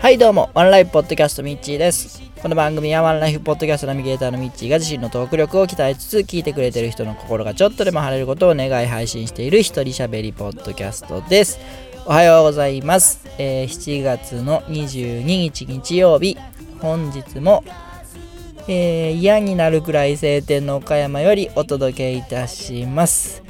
[0.00, 0.50] はいどうも。
[0.52, 2.20] ワンライフポッドキャストミッチーです。
[2.42, 11.60] この番組はワンライフポッドキャストナビゲーターのミッチーが自身のトーク力を鍛えつつ聞いてくれてる人の心がちょっとでも晴れることを願い配信している一人喋りポッドキャストです。
[12.04, 16.36] おはようございます、えー、7月の22日日曜日
[16.80, 17.64] 本日も
[18.68, 23.42] えー、嫌になるくらい晴天の岡山よりお届けいたします。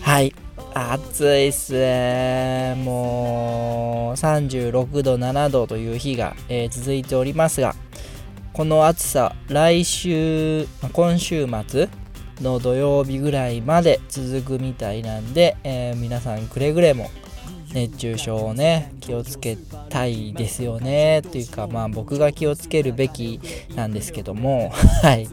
[0.00, 0.34] はい。
[0.74, 1.72] 暑いっす。
[1.72, 7.74] ねもう36度7度という日が、えー、続いておりますが
[8.52, 11.88] この暑さ来週今週末
[12.40, 17.10] の土曜日ぐらいまで続くみたいなんで、えー、皆さんくれぐれも
[17.72, 19.56] 熱中症をね気をつけ
[19.88, 21.22] たいですよね。
[21.22, 23.40] というかまあ僕が気をつけるべき
[23.74, 24.70] なんですけども
[25.02, 25.26] はい。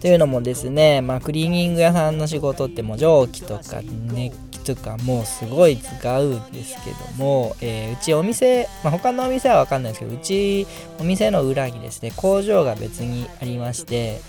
[0.00, 3.80] というのもですね、まあ、クリーニング屋さんの仕事ってもう蒸気とか
[4.12, 10.66] 熱気とかもうすごい使うんですけども、えー、うちお店、まあ、他のお店は分かんないですけどうち
[11.00, 14.20] お店の裏にですね工場が別にありまして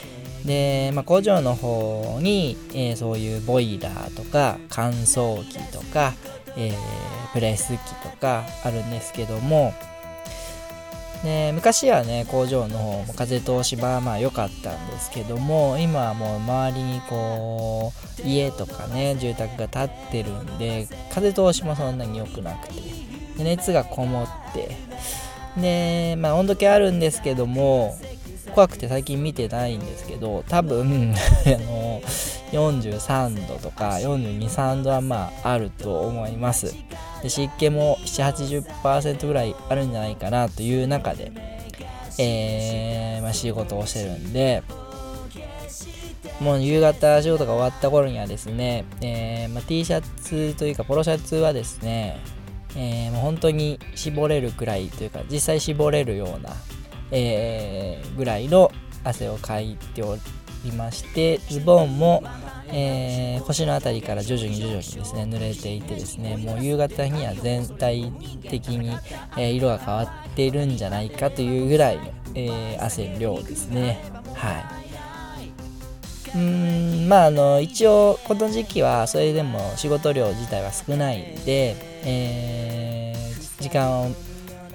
[0.45, 6.13] で、まあ、工場の方に、えー、そういうボイラーとか乾燥機とか、
[6.57, 9.73] えー、プレス機とかあるんですけども
[11.23, 17.91] で昔はね工場の方も風通しはまあ良かったんですけども今はもう周りにこ
[18.23, 22.75] う家とかね住宅が建ってるんで風通しもそんなに良くなくて
[23.37, 24.77] 熱がこもって
[25.59, 27.97] でまあ温度計あるんですけども
[28.53, 31.13] 怖くて最近見てないんですけど多分
[31.45, 32.01] あの
[32.51, 36.75] 43度とか423度はまああると思います。
[37.21, 41.31] で湿気も780%ぐらいあるんじゃないかなという中で、
[42.17, 44.63] えー、まあ、仕事をしてるんで
[46.39, 52.19] もう夕方仕事が終わった頃にはですね、えー、まあ、T シャツというかポロシャツはですね、
[52.75, 56.53] えー、もう本当に絞れるくらいというか実際絞れるような
[57.11, 58.71] えー、ぐらいの
[59.03, 60.17] 汗をかいてお
[60.63, 62.23] りましてズボンも、
[62.67, 68.11] えー、腰の辺りから徐々に徐々にですね濡れていてですねもう夕方には全体
[68.49, 68.89] 的に、
[69.37, 72.03] えー、色が変わっているんじゃないかというぐらいの、
[72.35, 73.99] えー、汗の量ですね。
[74.35, 74.79] はい。
[76.35, 81.75] うんまああの一応この時期はそれでも仕事量自体は少ないんで、
[82.05, 84.11] えー、時間を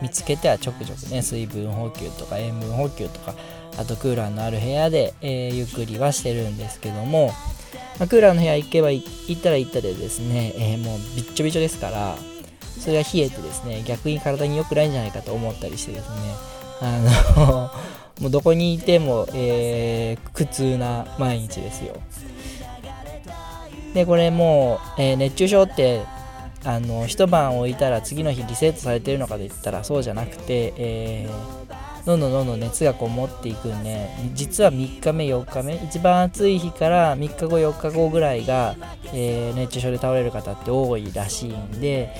[0.03, 3.35] 見つけてはちょくちょくね水分補給とか塩分補給とか
[3.79, 7.33] あとクーラーのある部屋で、えー、ゆっくりはしてるんですけども、
[7.99, 12.17] まあ、クーラーの部屋行けば行ったら行ったでですね、えー、もうびっちょびちょですから
[12.79, 16.17] それが冷えてですね逆に体に良くないんじゃないかと思ったりしてですね
[16.81, 16.99] あ
[17.37, 17.71] の
[18.21, 21.97] もうどこにいても、えー、苦痛な毎日ですよ。
[23.93, 26.03] でこれもう、え、熱中症って
[26.65, 31.64] あの一晩置いたら次の日リセットされてるのかといったらそうじゃなくて、えー、
[32.05, 38.77] どんどんどんどん熱がこもっていくんで実は3日目4日目一番暑い日から3日後4日後ぐらいが、
[39.13, 42.11] えー、熱中症で倒れる方って多いらしいんで、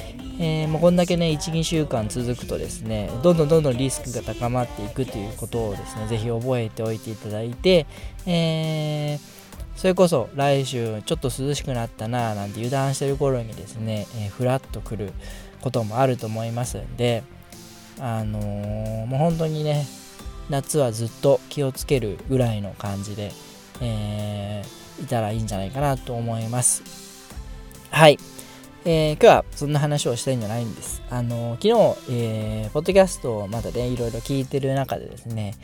[0.41, 7.87] えー、もうこんだけね12週間続くとですねどんどんどんどんリスクが高まっていくということをですね是非覚えておいていただいて、
[8.27, 9.35] えー
[9.77, 15.13] それこそ来週ちょっと涼しくなったなぁなんて油断してる頃にですね、えー、ふらっと来る
[15.61, 17.25] こともあると思いますんで
[17.99, 19.87] あのー、もう本当にね
[20.51, 23.33] 夏はずっと気をつけるぐらいの感じで、
[23.81, 26.83] えー、いたらいいんじゃないかなと思います。
[27.91, 28.19] はい、
[28.85, 31.03] えー、今日はそんな話をしたいんじゃないんです。
[31.11, 31.73] あの昨日、
[32.11, 35.55] えー、ポッドキャストをまだねいろいろ聞いてる中でですね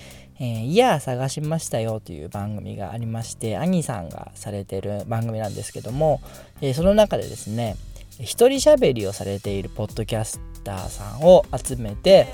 [0.42, 6.22] えー、イヤー探しましたよという番組がありまして、アニさんがされてる番組なんですけども、
[6.62, 7.76] えー、その中でですね、
[8.18, 12.28] 一人喋りをされているポッドキャスターさんを集めて、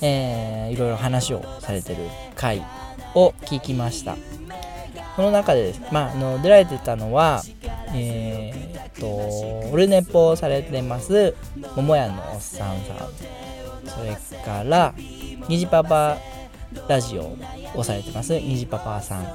[0.00, 1.98] えー、いろいろ話をされてる
[2.34, 2.62] 回
[3.14, 4.16] を聞きました。
[5.16, 7.42] その中でまあ、あの出られてたのは、
[7.94, 11.34] えー、っと、オルネポをされてます、
[11.76, 13.08] 桃屋のおっさんさん、
[13.86, 14.94] それから、
[15.48, 16.16] 虹パパ
[16.88, 17.36] ラジオ
[17.78, 19.32] をされてますにじパパさんか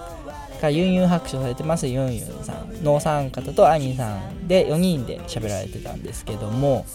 [0.64, 6.86] らユンユン拍手されてますユンユンさんのお三方とアニさんで4人で喋られてたんですけども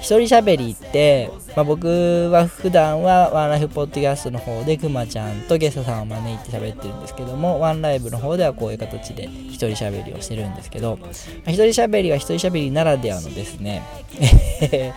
[0.00, 10.98] 一人喋りって、まあ、僕は普段はワンライフポッドキャストの方でくまちゃんとゲストさんを招いて喋ってるんですけどもワンライブの方ではこういう形で一人喋りをしてるんですけど
[11.46, 13.82] 一人喋りは一人喋りならではのですね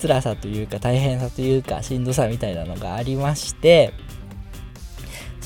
[0.00, 3.94] 辛さというか大変さというかしんどさみたいなのがありまして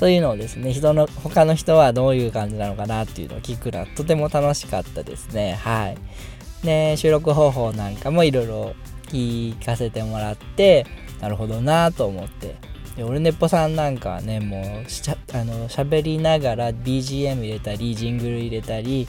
[0.00, 5.58] そういうのをですね人の他の人はどういう感じなのかなっていうのを聞くのはとても楽しかったですね。
[5.62, 5.98] はい。
[6.62, 8.74] で収録方法なんかもいろいろ
[9.08, 10.86] 聞かせてもらって
[11.20, 12.56] なるほどなと思って。
[12.96, 19.06] でオルネポさんなんかはねもうしゃあの喋りながら BGM 入れたりジングル入れたり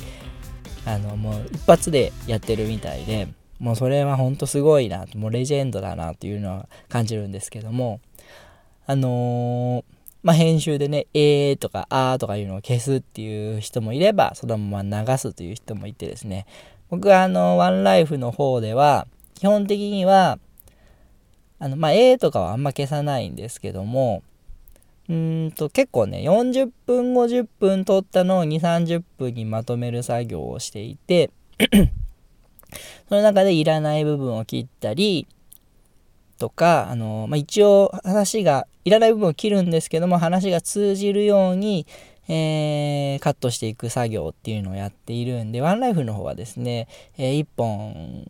[0.86, 3.28] あのもう一発でやってるみたいで
[3.60, 8.02] もうそれはほんとすごいなもうレジェンドだなっていうのは感じるんですけども
[8.88, 9.84] あのー、
[10.24, 16.46] まあ、編集でね「えー」とか「あー」とかいうのを消すっていう人もいればそのまま流すという人もいてですね
[16.92, 20.38] 僕はあのワンライフの方では基本的には
[21.58, 24.22] あのまあ A とかはあんま消さないんですけども
[25.10, 31.32] うんと結構ね40分50分撮ったのを2 3 0分にまとめる作業をしていて
[33.08, 35.28] その中でいらない部分を切ったり
[36.38, 41.88] とかあの、まあ、一応話がいらない部分を切るんですけども話が通じるように
[42.34, 46.88] えー、カットしていく作業っていうのをやっているんで、ワンライフの方はですね、
[47.18, 48.26] えー、1本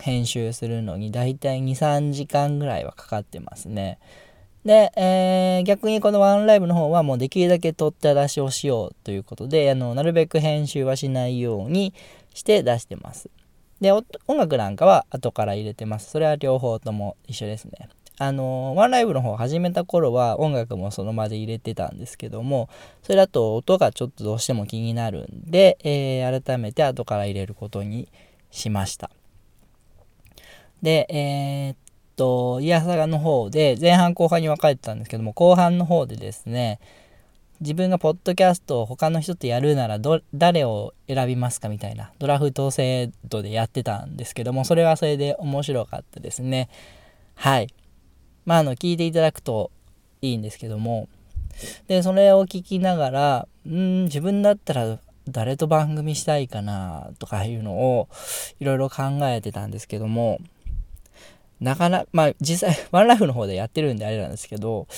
[0.00, 4.00] 編集するのにだいたい2、3時間ぐらいはかかってますね。
[4.64, 11.94] で、えー、逆にこのワンライブの方はもうできるだけ取った出しをしようということで、あの、なるべく編集はしないように
[12.34, 13.30] して出してます。
[13.80, 14.04] で、音
[14.36, 16.10] 楽なんかは後から入れてます。
[16.10, 17.90] それは両方とも一緒ですね。
[18.20, 22.68] あのワンライブの方始めた頃は音楽もその場で入れてたんですけども
[23.02, 28.12] それだと音がちょっとどうしても気になるんで、えー、改めて後から入れることに
[28.50, 29.10] しました。
[30.82, 31.76] でえー、っ
[32.16, 36.78] とイヤサガの方で前半後半に分かれてたんですけども後半の方でですね
[37.62, 39.98] 自分がポッドキャストを他の人とやるなら
[40.34, 46.68] 誰を選びますかみたいなドラフト制度でやってたんですけどもそれはそれで面白かったですね。
[47.34, 47.72] はい。
[48.50, 49.70] まあ、あの、聞いていただくと
[50.22, 51.08] いいんですけども、
[51.86, 54.98] で、それを聞きながら、ん自分だったら
[55.28, 58.08] 誰と番組したいかなとかいうのを
[58.58, 60.40] いろいろ考えてたんですけども、
[61.60, 64.88] なかなか、まあ実際、 ワンライフの方でやってるんであれなんですけど、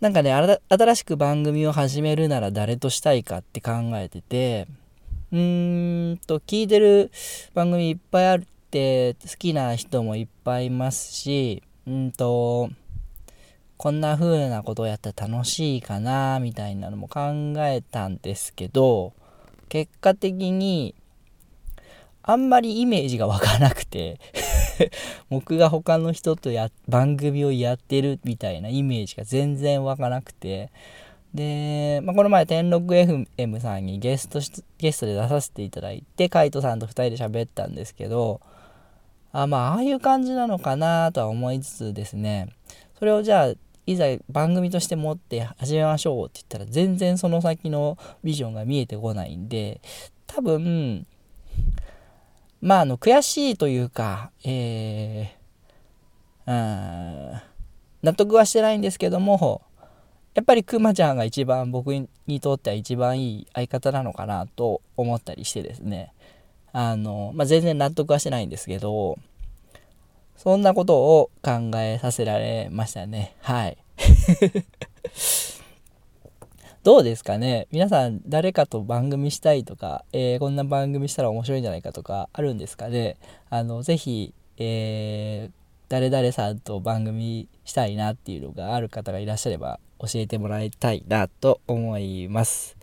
[0.00, 4.68] なんかね、新しく番組を始めるなら誰としたいかって考えてて、
[5.32, 7.10] うーんと、聞いてる
[7.54, 8.40] 番組いっぱいあっ
[8.70, 12.70] て好きな人もいっぱいいますし、うんと、
[13.76, 17.20] こんな風なことをやったら楽しいかな、みたいなのも考
[17.58, 19.12] えたんですけど、
[19.68, 20.94] 結果的に、
[22.26, 24.18] あんまりイメージが湧かなくて
[25.28, 30.70] 僕が他の人とや番組をやってるみたいなイメージが全然湧かなくて
[31.34, 34.40] で、まあ、この前天禄 FM さんにゲスト
[34.78, 38.40] ゲストで出させていただいてカイトさんと2人で喋ったんですけど
[39.36, 42.48] あまあああいう感じなのかなとは思いつつですね。
[42.96, 43.52] それをじゃあ
[43.84, 49.80] いざ番組として持って始めましょうって言ったら全然その先のビジョンが見えてこないんで
[50.28, 51.04] 多分
[52.62, 57.42] まああの悔しいというかえー、うん
[58.04, 59.62] 納得はしてないんですけども
[60.34, 66.12] やっぱりくまちゃんが一番僕にとっては一番いい相方なのかなと思ったりしてですね。
[66.76, 69.16] あの、まあ、全然納得はしてないんですけど、
[70.36, 73.36] そんなことを考えさせられましたね。
[73.40, 73.78] はい。
[76.82, 77.68] どうですかね？
[77.70, 83.16] 皆さん誰かと番組したいとか、えー、こんな番組したら面白いんじゃないかとかあるんですかね？
[83.48, 85.52] あの、ぜひ、えー、
[85.88, 92.73] 誰々さんと番組したいなっていうのがある方がいらっしゃれば教えてもらいたいなと思います。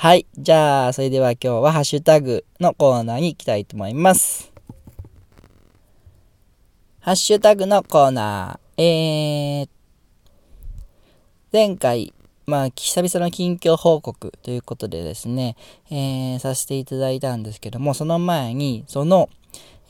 [0.00, 0.28] はい。
[0.38, 4.52] じゃあ、それでは今日はハッシュタグのコーナーに行きたいと思います。
[7.00, 8.80] ハッシュタグのコーナー。
[8.80, 9.68] えー、
[11.52, 12.14] 前回、
[12.46, 15.56] まあ、久々の近況報告ということでですね、
[15.90, 19.28] えー、させていただいたんですけども、その前に、その、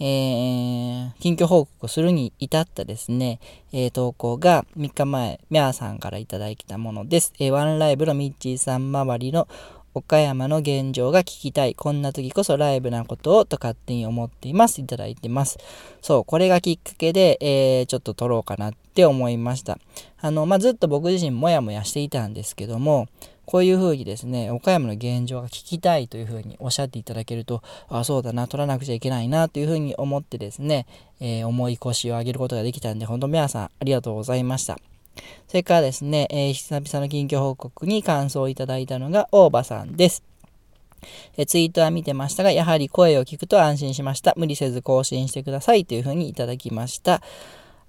[0.00, 3.40] えー、近況報告をするに至ったですね、
[3.72, 7.34] えー、投稿が3日前、ミャーさんからいただいたものです。
[7.40, 9.48] えー、ワンライブのミッチーさん周りの
[9.98, 11.74] 岡山の現状が聞きたい。
[11.74, 14.80] こんな時こそライブなことをと勝手に思っています。
[14.80, 15.58] いただいてます。
[16.02, 19.78] そう、これがきっかけで、えー、ちょっと撮ろうかなって思いました。
[20.20, 23.08] あの、まあ、ずっと僕自身もやもやしていたんですけども、
[23.44, 30.86] こういう風にですね、岡山の現状が聞きたいという風におっしゃっていただけると、あ、そうだな、撮らなくちゃいけないなという風に思ってですね、
[31.18, 34.78] えー、重い腰を上げることができたんで、本当皆さんありがとうございました。
[35.46, 40.22] それからですね、えー、久々の近況報告に感想をいただいたのが大場さんです。
[41.36, 44.34] えツイートは見てましたが、やはり声を聞くと安心しました。
[44.36, 47.22] 無理せず更新してくださいというふうにいただきました。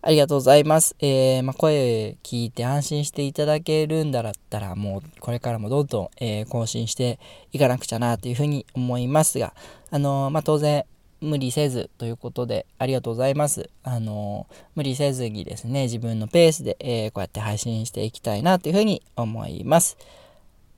[0.01, 0.95] ありがとうございます。
[1.00, 7.19] えー、まあ、声聞いて安心していただけるんだったら、もうこれからもどんどん、えー、更新して
[7.51, 9.53] いかなくちゃなというふうに思いますが、
[9.91, 10.86] あのー、まあ、当然、
[11.21, 13.69] 無理せずということでありがとうございます。
[13.83, 19.97] あの無理せずにですね、自分のペースで、えー、こうやって配信していきたいなというふうに思います。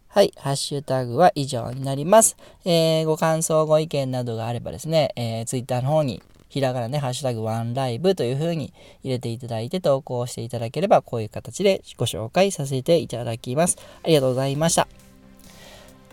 [0.07, 2.35] はい、ハッシュタグは以上になります。
[2.65, 13.77] えー、ご感想、ご意見などがあればですね、えー、ツイッターの方にひらがなで、ハッシュタグワンライブという風に入れていただいて投稿していただければ、こういう形でご紹介させていただきます。
[14.03, 14.85] ありがとうございました。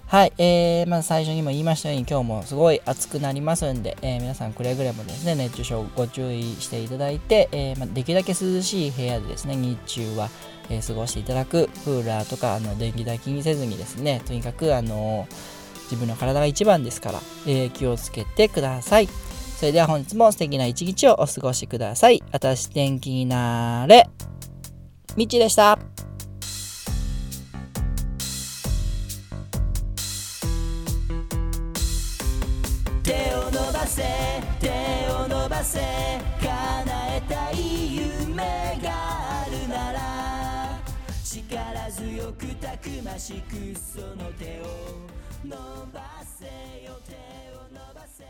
[0.08, 10.30] はい、えー、まず最初にも言いましたように今日もすごい暑くなりますんで、えー、皆さんくれぐれもですね、熱中症ご注意していただいて、えー、まできるだけ涼しい部屋でですね、日中は、
[10.70, 15.26] え過ごしていただく、クーラーとかあの電気代気にせずにですね、とにかくあの
[15.84, 19.08] 自分の体が一番ですから、え気をつけてください。
[19.58, 22.22] それでは本日も素敵な一日をお過ごしください。
[22.32, 24.08] あたし天気になれ。
[25.16, 25.78] みちでした。
[33.88, 34.02] せ
[34.60, 34.68] 手
[35.12, 35.80] を伸ばせ
[36.40, 40.78] 叶えたい夢があるなら
[41.24, 44.66] 力強くたくましくその手を
[45.42, 45.56] 伸
[45.92, 46.44] ばせ
[46.84, 47.14] よ手
[47.56, 48.24] を伸ばせ